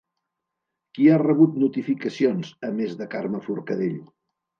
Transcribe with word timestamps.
Qui 0.97 1.03
ha 1.15 1.19
rebut 1.21 1.59
notificacions 1.63 2.49
a 2.69 2.71
més 2.79 2.95
de 3.03 3.09
Carme 3.13 3.43
Forcadell? 3.49 4.01